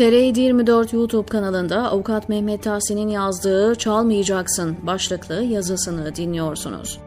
TR24 0.00 0.96
YouTube 0.96 1.28
kanalında 1.28 1.90
Avukat 1.90 2.28
Mehmet 2.28 2.62
Tahsin'in 2.62 3.08
yazdığı 3.08 3.74
Çalmayacaksın 3.74 4.76
başlıklı 4.82 5.42
yazısını 5.42 6.16
dinliyorsunuz. 6.16 7.00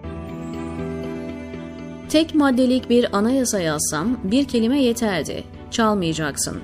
Tek 2.09 2.35
maddelik 2.35 2.89
bir 2.89 3.17
anayasa 3.17 3.59
yazsam 3.59 4.17
bir 4.23 4.45
kelime 4.45 4.81
yeterdi. 4.81 5.43
Çalmayacaksın. 5.71 6.57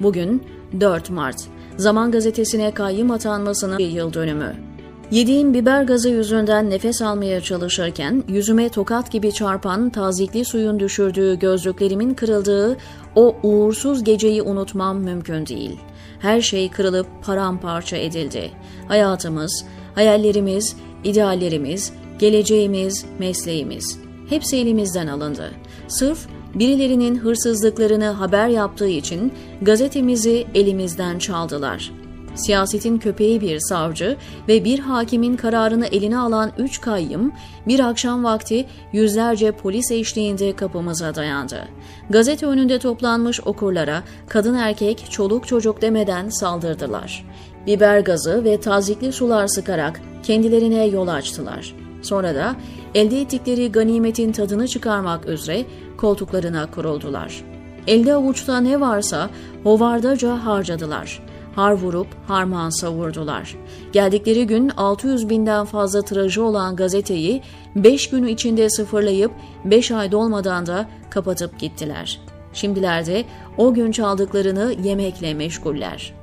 Bugün 0.00 0.46
4 0.80 1.10
Mart. 1.10 1.36
Zaman 1.76 2.10
gazetesine 2.10 2.74
kayyım 2.74 3.10
atanmasının 3.10 3.78
bir 3.78 3.88
yıl 3.88 4.12
dönümü. 4.12 4.65
Yediğim 5.10 5.54
biber 5.54 5.82
gazı 5.82 6.08
yüzünden 6.08 6.70
nefes 6.70 7.02
almaya 7.02 7.40
çalışırken 7.40 8.24
yüzüme 8.28 8.68
tokat 8.68 9.12
gibi 9.12 9.32
çarpan 9.32 9.90
tazikli 9.90 10.44
suyun 10.44 10.80
düşürdüğü 10.80 11.38
gözlüklerimin 11.38 12.14
kırıldığı 12.14 12.76
o 13.14 13.36
uğursuz 13.42 14.04
geceyi 14.04 14.42
unutmam 14.42 15.00
mümkün 15.00 15.46
değil. 15.46 15.76
Her 16.18 16.40
şey 16.40 16.70
kırılıp 16.70 17.06
paramparça 17.22 17.96
edildi. 17.96 18.50
Hayatımız, 18.88 19.64
hayallerimiz, 19.94 20.76
ideallerimiz, 21.04 21.92
geleceğimiz, 22.18 23.04
mesleğimiz 23.18 23.98
hepsi 24.28 24.56
elimizden 24.56 25.06
alındı. 25.06 25.50
Sırf 25.88 26.26
birilerinin 26.54 27.18
hırsızlıklarını 27.18 28.06
haber 28.06 28.48
yaptığı 28.48 28.88
için 28.88 29.32
gazetemizi 29.62 30.46
elimizden 30.54 31.18
çaldılar.'' 31.18 32.05
Siyasetin 32.36 32.98
köpeği 32.98 33.40
bir 33.40 33.58
savcı 33.58 34.16
ve 34.48 34.64
bir 34.64 34.78
hakimin 34.78 35.36
kararını 35.36 35.86
eline 35.86 36.18
alan 36.18 36.52
üç 36.58 36.80
kayyım 36.80 37.32
bir 37.66 37.80
akşam 37.80 38.24
vakti 38.24 38.66
yüzlerce 38.92 39.52
polis 39.52 39.90
eşliğinde 39.90 40.56
kapımıza 40.56 41.14
dayandı. 41.14 41.68
Gazete 42.10 42.46
önünde 42.46 42.78
toplanmış 42.78 43.40
okurlara 43.46 44.02
kadın 44.28 44.54
erkek 44.54 45.10
çoluk 45.10 45.46
çocuk 45.48 45.82
demeden 45.82 46.28
saldırdılar. 46.28 47.24
Biber 47.66 48.00
gazı 48.00 48.44
ve 48.44 48.60
tazikli 48.60 49.12
sular 49.12 49.46
sıkarak 49.46 50.00
kendilerine 50.22 50.86
yol 50.86 51.08
açtılar. 51.08 51.74
Sonra 52.02 52.34
da 52.34 52.56
elde 52.94 53.20
ettikleri 53.20 53.72
ganimetin 53.72 54.32
tadını 54.32 54.68
çıkarmak 54.68 55.26
üzere 55.26 55.64
koltuklarına 55.96 56.70
kuruldular. 56.70 57.44
Elde 57.86 58.14
avuçta 58.14 58.60
ne 58.60 58.80
varsa 58.80 59.30
hovardaca 59.62 60.44
harcadılar 60.44 61.22
har 61.56 61.72
vurup 61.72 62.06
harman 62.28 62.70
savurdular. 62.70 63.56
Geldikleri 63.92 64.46
gün 64.46 64.68
600 64.76 65.28
binden 65.28 65.64
fazla 65.64 66.02
tirajı 66.02 66.44
olan 66.44 66.76
gazeteyi 66.76 67.42
5 67.76 68.10
gün 68.10 68.26
içinde 68.26 68.70
sıfırlayıp 68.70 69.30
5 69.64 69.90
ay 69.90 70.12
dolmadan 70.12 70.66
da 70.66 70.88
kapatıp 71.10 71.58
gittiler. 71.58 72.20
Şimdilerde 72.52 73.24
o 73.56 73.74
gün 73.74 73.92
çaldıklarını 73.92 74.74
yemekle 74.84 75.34
meşguller. 75.34 76.14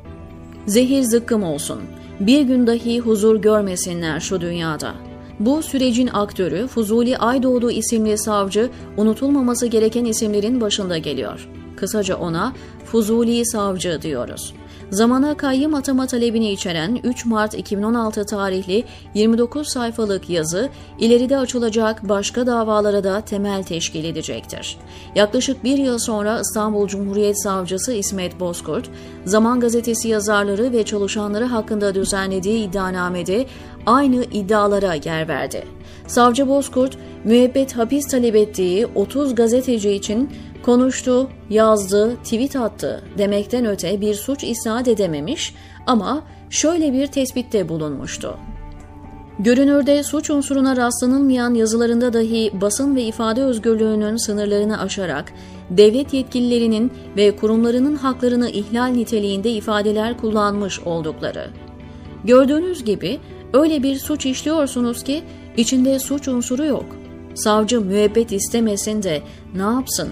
Zehir 0.65 1.01
zıkkım 1.01 1.43
olsun. 1.43 1.81
Bir 2.19 2.41
gün 2.41 2.67
dahi 2.67 2.99
huzur 2.99 3.35
görmesinler 3.35 4.19
şu 4.19 4.41
dünyada. 4.41 4.93
Bu 5.39 5.63
sürecin 5.63 6.09
aktörü 6.13 6.67
Fuzuli 6.67 7.17
Aydoğdu 7.17 7.71
isimli 7.71 8.17
savcı 8.17 8.69
unutulmaması 8.97 9.67
gereken 9.67 10.05
isimlerin 10.05 10.61
başında 10.61 10.97
geliyor. 10.97 11.49
Kısaca 11.75 12.15
ona 12.15 12.53
Fuzuli 12.85 13.45
savcı 13.45 14.01
diyoruz 14.01 14.53
zamana 14.93 15.37
kayyım 15.37 15.73
atama 15.73 16.07
talebini 16.07 16.51
içeren 16.51 16.99
3 17.03 17.25
Mart 17.25 17.53
2016 17.53 18.25
tarihli 18.25 18.83
29 19.13 19.67
sayfalık 19.67 20.29
yazı 20.29 20.69
ileride 20.99 21.37
açılacak 21.37 22.09
başka 22.09 22.47
davalara 22.47 23.03
da 23.03 23.21
temel 23.21 23.63
teşkil 23.63 24.03
edecektir. 24.03 24.77
Yaklaşık 25.15 25.63
bir 25.63 25.77
yıl 25.77 25.97
sonra 25.97 26.39
İstanbul 26.39 26.87
Cumhuriyet 26.87 27.43
Savcısı 27.43 27.93
İsmet 27.93 28.39
Bozkurt, 28.39 28.89
Zaman 29.25 29.59
Gazetesi 29.59 30.07
yazarları 30.07 30.71
ve 30.71 30.83
çalışanları 30.83 31.45
hakkında 31.45 31.95
düzenlediği 31.95 32.67
iddianamede 32.67 33.45
aynı 33.85 34.23
iddialara 34.23 34.93
yer 34.93 35.27
verdi. 35.27 35.63
Savcı 36.07 36.47
Bozkurt, 36.47 36.97
müebbet 37.23 37.77
hapis 37.77 38.07
talep 38.07 38.35
ettiği 38.35 38.87
30 38.95 39.35
gazeteci 39.35 39.91
için 39.91 40.29
konuştu, 40.63 41.29
yazdı, 41.49 42.15
tweet 42.23 42.55
attı 42.55 43.03
demekten 43.17 43.65
öte 43.65 44.01
bir 44.01 44.13
suç 44.13 44.43
isnat 44.43 44.87
edememiş 44.87 45.55
ama 45.87 46.23
şöyle 46.49 46.93
bir 46.93 47.07
tespitte 47.07 47.69
bulunmuştu. 47.69 48.37
Görünürde 49.39 50.03
suç 50.03 50.29
unsuruna 50.29 50.77
rastlanılmayan 50.77 51.53
yazılarında 51.53 52.13
dahi 52.13 52.51
basın 52.61 52.95
ve 52.95 53.03
ifade 53.03 53.43
özgürlüğünün 53.43 54.17
sınırlarını 54.17 54.81
aşarak 54.81 55.33
devlet 55.69 56.13
yetkililerinin 56.13 56.91
ve 57.17 57.35
kurumlarının 57.35 57.95
haklarını 57.95 58.49
ihlal 58.49 58.87
niteliğinde 58.87 59.51
ifadeler 59.51 60.17
kullanmış 60.17 60.79
oldukları. 60.79 61.47
Gördüğünüz 62.23 62.83
gibi 62.83 63.19
öyle 63.53 63.83
bir 63.83 63.95
suç 63.95 64.25
işliyorsunuz 64.25 65.03
ki 65.03 65.23
içinde 65.57 65.99
suç 65.99 66.27
unsuru 66.27 66.65
yok. 66.65 66.85
Savcı 67.35 67.81
müebbet 67.81 68.31
istemesin 68.31 69.03
de 69.03 69.21
ne 69.55 69.61
yapsın? 69.61 70.09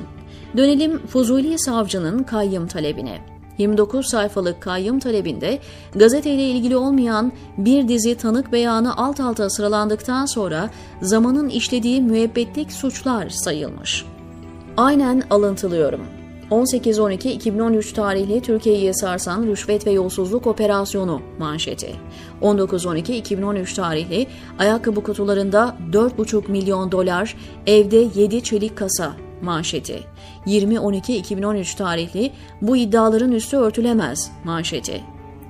Dönelim 0.57 1.07
Fuzuli 1.07 1.59
Savcı'nın 1.59 2.23
kayyım 2.23 2.67
talebine. 2.67 3.21
29 3.57 4.07
sayfalık 4.07 4.61
kayyım 4.61 4.99
talebinde 4.99 5.59
gazeteyle 5.95 6.49
ilgili 6.49 6.77
olmayan 6.77 7.31
bir 7.57 7.87
dizi 7.87 8.17
tanık 8.17 8.51
beyanı 8.51 8.97
alt 8.97 9.19
alta 9.19 9.49
sıralandıktan 9.49 10.25
sonra 10.25 10.69
zamanın 11.01 11.49
işlediği 11.49 12.01
müebbetlik 12.01 12.71
suçlar 12.71 13.29
sayılmış. 13.29 14.05
Aynen 14.77 15.23
alıntılıyorum. 15.29 16.01
18-12-2013 16.51 17.93
tarihli 17.93 18.41
Türkiye'yi 18.41 18.93
sarsan 18.93 19.43
rüşvet 19.43 19.87
ve 19.87 19.91
yolsuzluk 19.91 20.47
operasyonu 20.47 21.21
manşeti. 21.39 21.95
19-12-2013 22.41 23.75
tarihli 23.75 24.27
ayakkabı 24.59 25.03
kutularında 25.03 25.75
4,5 25.91 26.51
milyon 26.51 26.91
dolar, 26.91 27.35
evde 27.67 28.07
7 28.15 28.43
çelik 28.43 28.77
kasa 28.77 29.13
manşeti. 29.41 29.99
20-12-2013 30.47 31.77
tarihli 31.77 32.31
bu 32.61 32.77
iddiaların 32.77 33.31
üstü 33.31 33.57
örtülemez 33.57 34.31
manşeti. 34.43 35.01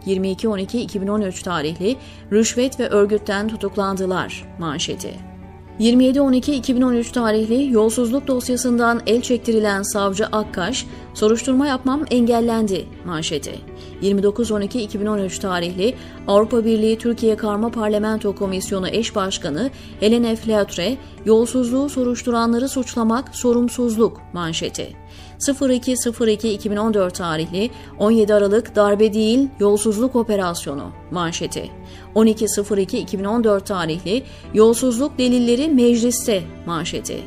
22-12-2013 0.05 1.43
tarihli 1.43 1.97
rüşvet 2.31 2.79
ve 2.79 2.87
örgütten 2.89 3.47
tutuklandılar 3.47 4.43
manşeti. 4.59 5.30
27-12-2013 5.79 7.11
tarihli 7.11 7.73
yolsuzluk 7.73 8.27
dosyasından 8.27 9.01
el 9.07 9.21
çektirilen 9.21 9.81
savcı 9.81 10.25
Akkaş, 10.25 10.85
soruşturma 11.13 11.67
yapmam 11.67 12.05
engellendi 12.11 12.85
manşeti. 13.05 13.55
29-12-2013 14.01 15.41
tarihli 15.41 15.95
Avrupa 16.27 16.65
Birliği 16.65 16.97
Türkiye 16.97 17.35
Karma 17.35 17.71
Parlamento 17.71 18.35
Komisyonu 18.35 18.87
eş 18.87 19.15
başkanı 19.15 19.71
Helene 19.99 20.35
Flautre, 20.35 20.97
yolsuzluğu 21.25 21.89
soruşturanları 21.89 22.69
suçlamak 22.69 23.35
sorumsuzluk 23.35 24.21
manşeti. 24.33 24.95
02.02.2014 25.39 27.11
tarihli 27.11 27.69
17 27.99 28.33
Aralık 28.33 28.75
darbe 28.75 29.13
değil 29.13 29.49
yolsuzluk 29.59 30.15
operasyonu 30.15 31.00
manşeti. 31.11 31.71
12.02.2014 32.15 33.63
tarihli 33.63 34.23
yolsuzluk 34.53 35.17
delilleri 35.17 35.67
mecliste 35.67 36.43
manşeti. 36.65 37.17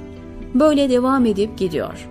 Böyle 0.55 0.91
devam 0.91 1.27
edip 1.27 1.59
gidiyor. 1.59 2.09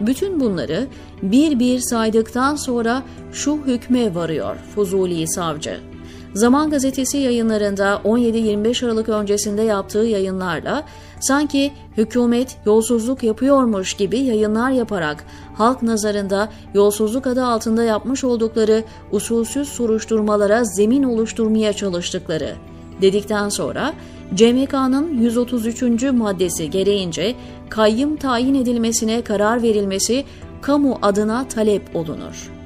Bütün 0.00 0.40
bunları 0.40 0.86
bir 1.22 1.58
bir 1.58 1.78
saydıktan 1.78 2.56
sonra 2.56 3.02
şu 3.32 3.58
hükme 3.66 4.14
varıyor 4.14 4.56
Fuzuli 4.74 5.28
savcı. 5.28 5.89
Zaman 6.34 6.70
Gazetesi 6.70 7.18
yayınlarında 7.18 8.00
17-25 8.04 8.86
Aralık 8.86 9.08
öncesinde 9.08 9.62
yaptığı 9.62 9.98
yayınlarla 9.98 10.84
sanki 11.20 11.72
hükümet 11.96 12.56
yolsuzluk 12.66 13.22
yapıyormuş 13.22 13.94
gibi 13.94 14.18
yayınlar 14.18 14.70
yaparak 14.70 15.24
halk 15.54 15.82
nazarında 15.82 16.48
yolsuzluk 16.74 17.26
adı 17.26 17.44
altında 17.44 17.82
yapmış 17.82 18.24
oldukları 18.24 18.84
usulsüz 19.12 19.68
soruşturmalara 19.68 20.64
zemin 20.64 21.02
oluşturmaya 21.02 21.72
çalıştıkları 21.72 22.54
dedikten 23.02 23.48
sonra 23.48 23.92
CMK'nın 24.34 25.20
133. 25.20 26.02
maddesi 26.02 26.70
gereğince 26.70 27.34
kayyım 27.68 28.16
tayin 28.16 28.54
edilmesine 28.54 29.22
karar 29.22 29.62
verilmesi 29.62 30.24
kamu 30.62 30.98
adına 31.02 31.48
talep 31.48 31.96
olunur. 31.96 32.59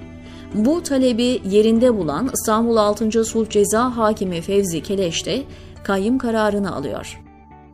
Bu 0.55 0.83
talebi 0.83 1.41
yerinde 1.51 1.99
bulan 1.99 2.31
İstanbul 2.35 2.77
6. 2.77 3.25
Sulh 3.25 3.49
Ceza 3.51 3.97
Hakimi 3.97 4.41
Fevzi 4.41 4.83
Keleş 4.83 5.27
de 5.27 5.43
kayyım 5.85 6.19
kararını 6.19 6.77
alıyor. 6.77 7.21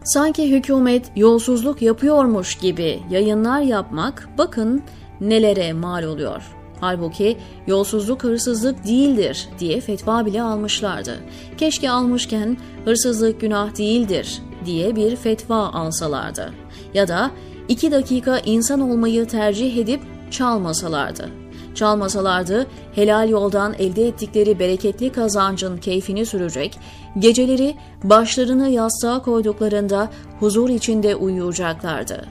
Sanki 0.04 0.50
hükümet 0.50 1.12
yolsuzluk 1.16 1.82
yapıyormuş 1.82 2.54
gibi 2.54 3.00
yayınlar 3.10 3.60
yapmak 3.60 4.28
bakın 4.38 4.82
nelere 5.20 5.72
mal 5.72 6.02
oluyor. 6.02 6.42
Halbuki 6.80 7.36
yolsuzluk 7.66 8.24
hırsızlık 8.24 8.86
değildir 8.86 9.48
diye 9.58 9.80
fetva 9.80 10.26
bile 10.26 10.42
almışlardı. 10.42 11.16
Keşke 11.58 11.90
almışken 11.90 12.56
hırsızlık 12.84 13.40
günah 13.40 13.78
değildir 13.78 14.42
diye 14.64 14.96
bir 14.96 15.16
fetva 15.16 15.56
alsalardı. 15.56 16.52
Ya 16.94 17.08
da 17.08 17.30
iki 17.68 17.92
dakika 17.92 18.38
insan 18.38 18.80
olmayı 18.80 19.26
tercih 19.26 19.76
edip 19.76 20.00
çalmasalardı. 20.30 21.39
Çalmasalardı 21.74 22.66
helal 22.94 23.28
yoldan 23.28 23.74
elde 23.78 24.08
ettikleri 24.08 24.58
bereketli 24.58 25.12
kazancın 25.12 25.76
keyfini 25.76 26.26
sürecek, 26.26 26.78
geceleri 27.18 27.74
başlarını 28.04 28.68
yastığa 28.68 29.22
koyduklarında 29.22 30.08
huzur 30.40 30.68
içinde 30.68 31.16
uyuyacaklardı. 31.16 32.26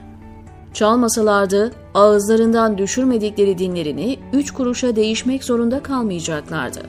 Çalmasalardı 0.74 1.72
ağızlarından 1.94 2.78
düşürmedikleri 2.78 3.58
dinlerini 3.58 4.18
üç 4.32 4.50
kuruşa 4.50 4.96
değişmek 4.96 5.44
zorunda 5.44 5.82
kalmayacaklardı. 5.82 6.80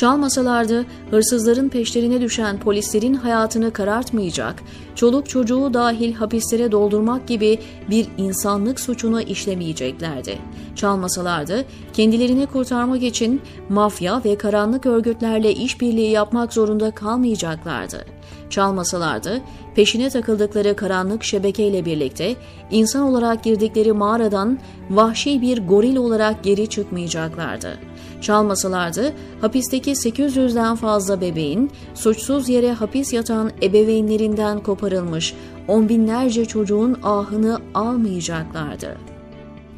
Çalmasalardı 0.00 0.86
hırsızların 1.10 1.68
peşlerine 1.68 2.20
düşen 2.20 2.60
polislerin 2.60 3.14
hayatını 3.14 3.72
karartmayacak, 3.72 4.62
çoluk 4.94 5.28
çocuğu 5.28 5.74
dahil 5.74 6.14
hapislere 6.14 6.72
doldurmak 6.72 7.28
gibi 7.28 7.58
bir 7.90 8.06
insanlık 8.18 8.80
suçunu 8.80 9.20
işlemeyeceklerdi. 9.20 10.38
Çalmasalardı 10.76 11.64
kendilerini 11.92 12.46
kurtarmak 12.46 13.02
için 13.02 13.42
mafya 13.68 14.24
ve 14.24 14.38
karanlık 14.38 14.86
örgütlerle 14.86 15.52
işbirliği 15.52 16.10
yapmak 16.10 16.52
zorunda 16.52 16.90
kalmayacaklardı. 16.90 18.04
Çalmasalardı 18.50 19.40
peşine 19.74 20.10
takıldıkları 20.10 20.76
karanlık 20.76 21.24
şebekeyle 21.24 21.84
birlikte 21.84 22.36
insan 22.70 23.02
olarak 23.02 23.44
girdikleri 23.44 23.92
mağaradan 23.92 24.58
vahşi 24.90 25.42
bir 25.42 25.66
goril 25.66 25.96
olarak 25.96 26.44
geri 26.44 26.66
çıkmayacaklardı. 26.66 27.89
Çalmasalardı 28.20 29.12
hapisteki 29.40 29.90
800'den 29.90 30.76
fazla 30.76 31.20
bebeğin 31.20 31.70
suçsuz 31.94 32.48
yere 32.48 32.72
hapis 32.72 33.12
yatan 33.12 33.50
ebeveynlerinden 33.62 34.60
koparılmış 34.60 35.34
on 35.68 35.88
binlerce 35.88 36.44
çocuğun 36.44 36.98
ahını 37.02 37.58
almayacaklardı. 37.74 38.96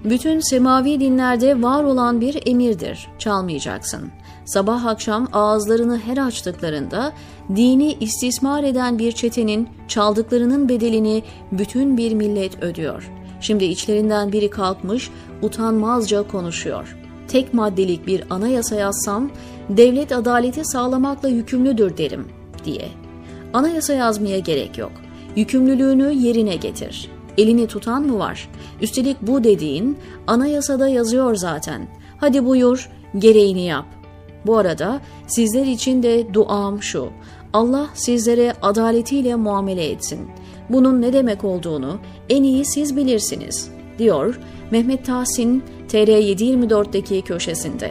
Bütün 0.04 0.40
semavi 0.40 1.00
dinlerde 1.00 1.62
var 1.62 1.84
olan 1.84 2.20
bir 2.20 2.46
emirdir, 2.46 3.08
çalmayacaksın. 3.18 4.10
Sabah 4.44 4.86
akşam 4.86 5.28
ağızlarını 5.32 5.98
her 5.98 6.16
açtıklarında 6.16 7.12
dini 7.56 7.92
istismar 7.92 8.64
eden 8.64 8.98
bir 8.98 9.12
çetenin 9.12 9.68
çaldıklarının 9.88 10.68
bedelini 10.68 11.22
bütün 11.52 11.96
bir 11.96 12.14
millet 12.14 12.62
ödüyor. 12.62 13.10
Şimdi 13.40 13.64
içlerinden 13.64 14.32
biri 14.32 14.50
kalkmış 14.50 15.10
utanmazca 15.42 16.22
konuşuyor. 16.22 17.01
Tek 17.32 17.54
maddelik 17.54 18.06
bir 18.06 18.24
anayasa 18.30 18.76
yazsam 18.76 19.30
devlet 19.68 20.12
adaleti 20.12 20.64
sağlamakla 20.64 21.28
yükümlüdür 21.28 21.96
derim 21.96 22.28
diye. 22.64 22.88
Anayasa 23.52 23.94
yazmaya 23.94 24.38
gerek 24.38 24.78
yok. 24.78 24.92
Yükümlülüğünü 25.36 26.12
yerine 26.12 26.56
getir. 26.56 27.10
Elini 27.38 27.66
tutan 27.66 28.02
mı 28.02 28.18
var? 28.18 28.48
Üstelik 28.80 29.16
bu 29.22 29.44
dediğin 29.44 29.98
anayasada 30.26 30.88
yazıyor 30.88 31.34
zaten. 31.34 31.88
Hadi 32.18 32.46
buyur, 32.46 32.90
gereğini 33.18 33.64
yap. 33.64 33.86
Bu 34.46 34.56
arada 34.56 35.00
sizler 35.26 35.66
için 35.66 36.02
de 36.02 36.34
duam 36.34 36.82
şu. 36.82 37.08
Allah 37.52 37.88
sizlere 37.94 38.54
adaletiyle 38.62 39.34
muamele 39.34 39.90
etsin. 39.90 40.20
Bunun 40.70 41.02
ne 41.02 41.12
demek 41.12 41.44
olduğunu 41.44 41.98
en 42.28 42.42
iyi 42.42 42.64
siz 42.64 42.96
bilirsiniz, 42.96 43.70
diyor 43.98 44.40
Mehmet 44.72 45.06
Tahsin 45.06 45.62
TR724'deki 45.88 47.22
köşesinde. 47.22 47.90